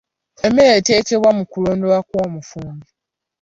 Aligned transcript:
Emmere 0.45 0.71
etegekebwa 0.79 1.29
mu 1.37 1.43
kulondoolwa 1.51 1.99
kw'omufumbi. 2.07 2.87